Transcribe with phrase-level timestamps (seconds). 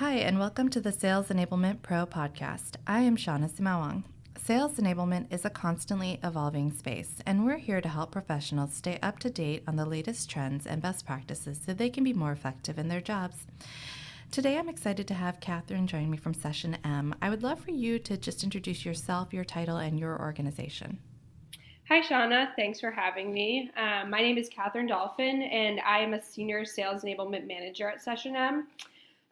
[0.00, 2.76] Hi, and welcome to the Sales Enablement Pro podcast.
[2.86, 4.04] I am Shawnna Sumaoang.
[4.36, 9.18] Sales enablement is a constantly evolving space, and we're here to help professionals stay up
[9.20, 12.78] to date on the latest trends and best practices so they can be more effective
[12.78, 13.46] in their jobs.
[14.30, 17.14] Today, I'm excited to have Catherine join me from SessionM.
[17.22, 20.98] I would love for you to just introduce yourself, your title, and your organization.
[21.88, 22.54] Hi, Shawnna.
[22.54, 23.70] Thanks for having me.
[23.78, 28.04] Um, my name is Catherine Dolphin, and I am a Senior Sales Enablement Manager at
[28.04, 28.64] SessionM.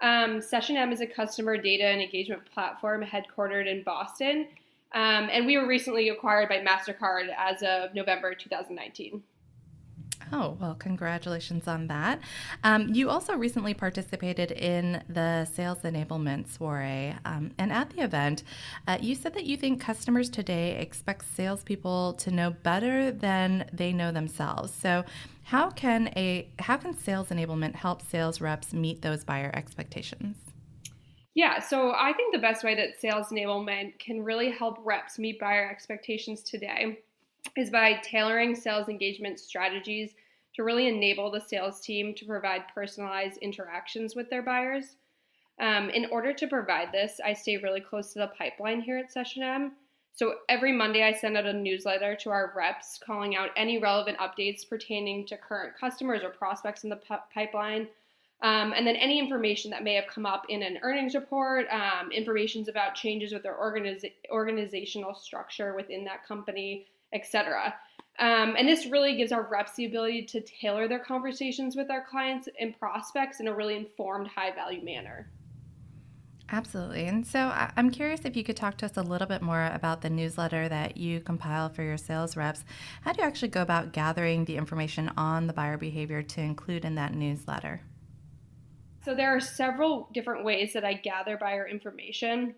[0.00, 4.48] Um, SessionM is a customer data and engagement platform headquartered in Boston,
[4.92, 9.22] um, and we were recently acquired by MasterCard as of November 2019.
[10.32, 12.20] Oh, well, congratulations on that.
[12.62, 17.14] Um, you also recently participated in the sales enablement soiree.
[17.24, 18.42] Um, and at the event,
[18.86, 23.92] uh, you said that you think customers today expect salespeople to know better than they
[23.92, 24.72] know themselves.
[24.72, 25.04] So,
[25.44, 30.36] how can a how can sales enablement help sales reps meet those buyer expectations?
[31.34, 35.38] Yeah, so I think the best way that sales enablement can really help reps meet
[35.40, 36.98] buyer expectations today
[37.56, 40.14] is by tailoring sales engagement strategies
[40.54, 44.96] to really enable the sales team to provide personalized interactions with their buyers.
[45.60, 49.12] Um, in order to provide this, I stay really close to the pipeline here at
[49.14, 49.72] SessionM.
[50.12, 54.18] So every Monday, I send out a newsletter to our reps calling out any relevant
[54.18, 57.88] updates pertaining to current customers or prospects in the p- pipeline.
[58.42, 62.10] Um, and then any information that may have come up in an earnings report, um,
[62.68, 67.74] about changes with their organiz- organizational structure within that company, etc.
[68.18, 72.04] Um, and this really gives our reps the ability to tailor their conversations with our
[72.04, 75.30] clients and prospects in a really informed, high value manner.
[76.50, 77.06] Absolutely.
[77.06, 80.02] And so I'm curious if you could talk to us a little bit more about
[80.02, 82.64] the newsletter that you compile for your sales reps.
[83.00, 86.84] How do you actually go about gathering the information on the buyer behavior to include
[86.84, 87.80] in that newsletter?
[89.04, 92.54] So there are several different ways that I gather buyer information.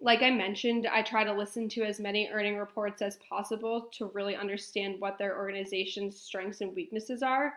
[0.00, 4.10] Like I mentioned, I try to listen to as many earning reports as possible to
[4.14, 7.54] really understand what their organization's strengths and weaknesses are.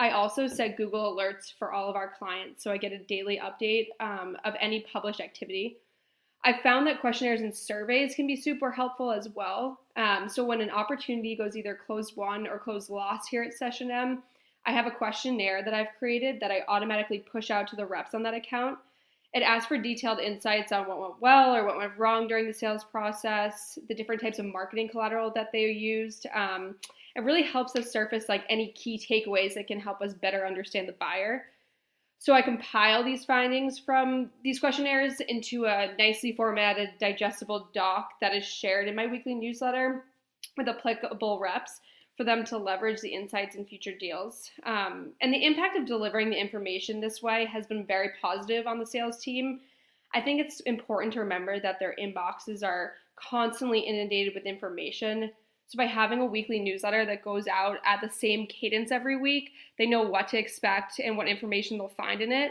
[0.00, 3.40] I also set Google Alerts for all of our clients, so I get a daily
[3.42, 5.78] update um, of any published activity.
[6.44, 9.80] I found that questionnaires and surveys can be super helpful as well.
[9.96, 14.18] Um, so when an opportunity goes either closed won or closed lost here at SessionM,
[14.64, 18.14] I have a questionnaire that I've created that I automatically push out to the reps
[18.14, 18.78] on that account.
[19.34, 22.54] It asks for detailed insights on what went well or what went wrong during the
[22.54, 26.26] sales process, the different types of marketing collateral that they used.
[26.34, 26.76] Um,
[27.14, 30.88] it really helps us surface like any key takeaways that can help us better understand
[30.88, 31.44] the buyer.
[32.20, 38.34] So I compile these findings from these questionnaires into a nicely formatted, digestible doc that
[38.34, 40.04] is shared in my weekly newsletter
[40.56, 41.80] with applicable reps
[42.18, 44.50] for them to leverage the insights in future deals.
[44.64, 48.80] Um, and the impact of delivering the information this way has been very positive on
[48.80, 49.60] the sales team.
[50.12, 55.30] I think it's important to remember that their inboxes are constantly inundated with information.
[55.68, 59.52] So by having a weekly newsletter that goes out at the same cadence every week,
[59.78, 62.50] they know what to expect and what information they'll find in it.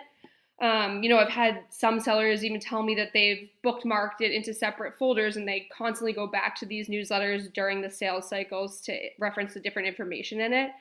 [0.59, 4.53] Um, you know, I've had some sellers even tell me that they've bookmarked it into
[4.53, 8.97] separate folders and they constantly go back to these newsletters during the sales cycles to
[9.19, 10.71] reference the different information in it.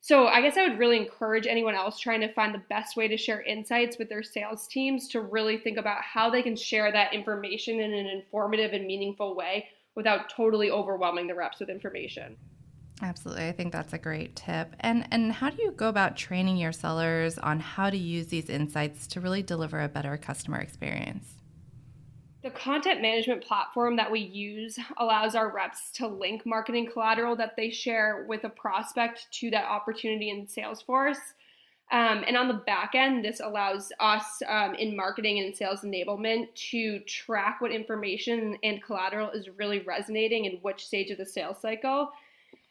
[0.00, 3.08] So I guess I would really encourage anyone else trying to find the best way
[3.08, 6.92] to share insights with their sales teams to really think about how they can share
[6.92, 12.36] that information in an informative and meaningful way without totally overwhelming the reps with information.
[13.00, 13.46] Absolutely.
[13.46, 14.74] I think that's a great tip.
[14.80, 18.48] And and how do you go about training your sellers on how to use these
[18.48, 21.34] insights to really deliver a better customer experience?
[22.42, 27.54] The content management platform that we use allows our reps to link marketing collateral that
[27.56, 31.18] they share with a prospect to that opportunity in Salesforce.
[31.90, 36.54] Um, and on the back end, this allows us um, in marketing and sales enablement
[36.70, 41.56] to track what information and collateral is really resonating in which stage of the sales
[41.60, 42.10] cycle.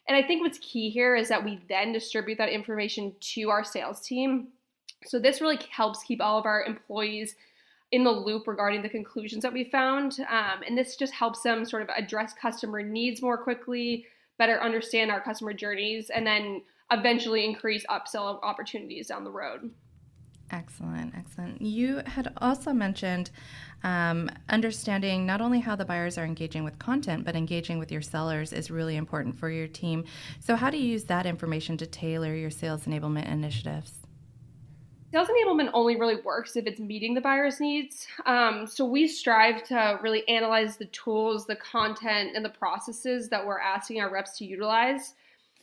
[0.08, 3.62] And I think what's key here is that we then distribute that information to our
[3.62, 4.48] sales team.
[5.04, 7.36] So this really helps keep all of our employees
[7.92, 10.18] in the loop regarding the conclusions that we found.
[10.28, 14.06] Um, and this just helps them sort of address customer needs more quickly,
[14.38, 19.70] better understand our customer journeys, and then eventually increase upsell opportunities down the road.
[20.50, 21.60] Excellent, excellent.
[21.60, 23.30] You had also mentioned
[23.84, 28.00] um, understanding not only how the buyers are engaging with content, but engaging with your
[28.00, 30.04] sellers is really important for your team.
[30.40, 33.92] So, how do you use that information to tailor your sales enablement initiatives?
[35.12, 38.06] Sales enablement only really works if it's meeting the buyer's needs.
[38.26, 43.46] Um, so we strive to really analyze the tools, the content, and the processes that
[43.46, 45.14] we're asking our reps to utilize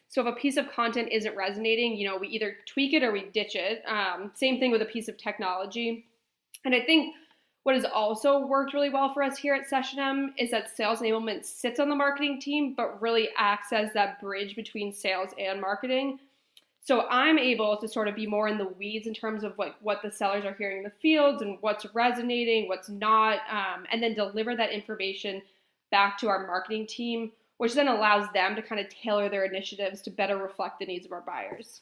[0.09, 3.11] so if a piece of content isn't resonating, you know, we either tweak it or
[3.11, 3.83] we ditch it.
[3.85, 6.05] Um, same thing with a piece of technology.
[6.63, 7.13] And I think
[7.63, 11.45] what has also worked really well for us here at SessionM is that sales enablement
[11.45, 16.19] sits on the marketing team, but really acts as that bridge between sales and marketing.
[16.83, 19.73] So I'm able to sort of be more in the weeds in terms of like
[19.81, 24.03] what the sellers are hearing in the fields and what's resonating, what's not, um, and
[24.03, 25.41] then deliver that information
[25.89, 30.01] back to our marketing team, which then allows them to kind of tailor their initiatives
[30.01, 31.81] to better reflect the needs of our buyers.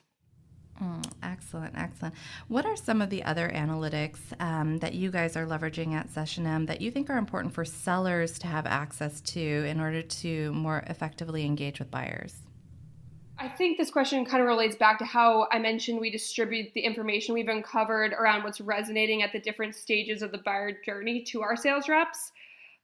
[0.81, 2.15] Mm, excellent, excellent.
[2.47, 6.67] What are some of the other analytics um, that you guys are leveraging at SessionM
[6.67, 10.83] that you think are important for sellers to have access to in order to more
[10.87, 12.35] effectively engage with buyers?
[13.37, 16.81] I think this question kind of relates back to how I mentioned we distribute the
[16.81, 21.41] information we've uncovered around what's resonating at the different stages of the buyer journey to
[21.41, 22.31] our sales reps.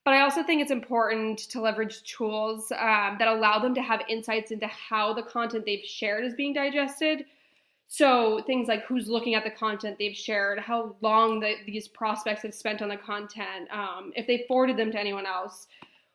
[0.05, 4.01] But I also think it's important to leverage tools um, that allow them to have
[4.09, 7.25] insights into how the content they've shared is being digested.
[7.87, 12.43] So things like who's looking at the content they've shared, how long the, these prospects
[12.43, 15.67] have spent on the content, um, if they forwarded them to anyone else,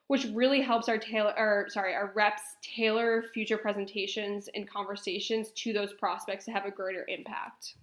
[0.06, 5.72] which really helps our tailor or sorry our reps tailor future presentations and conversations to
[5.72, 7.74] those prospects to have a greater impact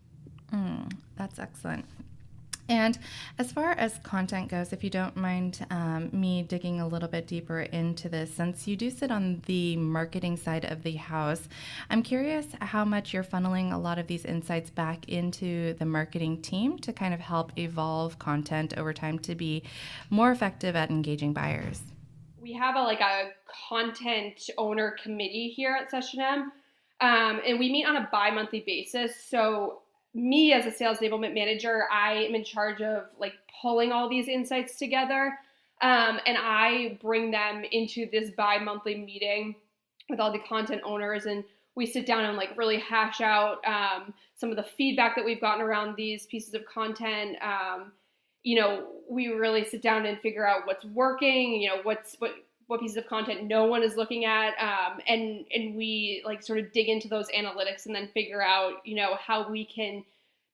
[0.53, 1.86] mm, that's excellent
[2.71, 2.97] and
[3.38, 7.27] as far as content goes, if you don't mind um, me digging a little bit
[7.27, 11.50] deeper into this, since you do sit on the marketing side of the house,
[11.89, 16.41] I'm curious how much you're funneling a lot of these insights back into the marketing
[16.41, 19.63] team to kind of help evolve content over time to be
[20.09, 21.81] more effective at engaging buyers
[22.41, 23.29] we have a like a
[23.69, 26.45] content owner committee here at SessionM,
[27.00, 29.15] um, and we meet on a bi-monthly basis.
[29.24, 29.81] So
[30.13, 34.28] me as a sales enablement manager, I am in charge of like pulling all these
[34.28, 35.38] insights together,
[35.81, 39.56] um, and I bring them into this bi-monthly meeting
[40.10, 41.44] with all the content owners and
[41.75, 45.42] we sit down and like really hash out um, some of the feedback that we've
[45.42, 47.38] gotten around these pieces of content.
[47.42, 47.94] Um,
[48.44, 52.31] you know, we really sit down and figure out what's working, you know, what's what
[52.71, 56.57] what pieces of content no one is looking at, um, and and we like sort
[56.57, 60.06] of dig into those analytics and then figure out, you know, how we can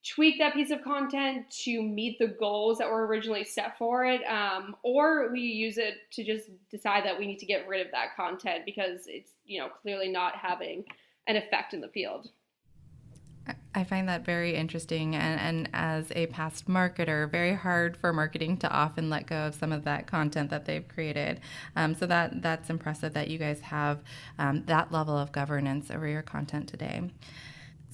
[0.04, 4.22] tweak that piece of content to meet the goals that were originally set for it,
[4.24, 7.92] um, or we use it to just decide that we need to get rid of
[7.92, 10.84] that content because it's you know clearly not having
[11.28, 12.32] an effect in the field.
[13.76, 15.16] I find that very interesting.
[15.16, 19.56] And, and as a past marketer, very hard for marketing to often let go of
[19.56, 21.42] some of that content that they've created.
[21.76, 24.00] Um, so that that's impressive that you guys have
[24.40, 27.10] um, that level of governance over your content today.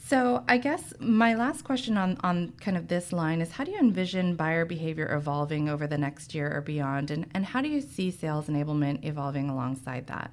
[0.05, 3.71] So I guess my last question on, on kind of this line is how do
[3.71, 7.09] you envision buyer behavior evolving over the next year or beyond?
[7.09, 10.31] And, and how do you see sales enablement evolving alongside that?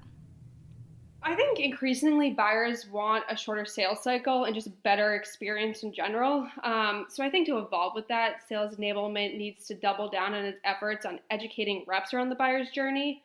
[1.22, 6.48] I think increasingly buyers want a shorter sales cycle and just better experience in general.
[6.64, 10.44] Um, so I think to evolve with that, sales enablement needs to double down on
[10.44, 13.22] its efforts on educating reps around the buyer's journey.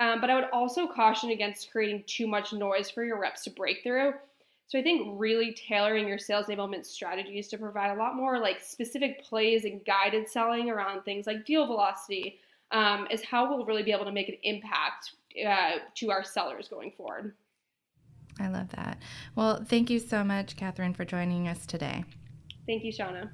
[0.00, 3.50] Um, but I would also caution against creating too much noise for your reps to
[3.50, 4.14] break through.
[4.68, 8.60] So I think really tailoring your sales enablement strategies to provide a lot more like
[8.60, 12.40] specific plays and guided selling around things like deal velocity
[12.72, 15.12] um, is how we'll really be able to make an impact
[15.44, 17.34] uh, to our sellers going forward.
[18.38, 18.98] I love that.
[19.34, 22.04] Well, thank you so much, Catherine, for joining us today.
[22.66, 23.30] Thank you, Shawnna.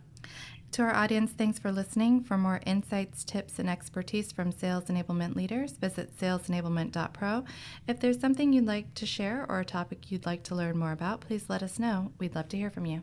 [0.73, 2.23] To our audience, thanks for listening.
[2.23, 7.45] For more insights, tips, and expertise from sales enablement leaders, visit salesenablement.pro.
[7.87, 10.93] If there's something you'd like to share or a topic you'd like to learn more
[10.93, 12.13] about, please let us know.
[12.19, 13.03] We'd love to hear from you.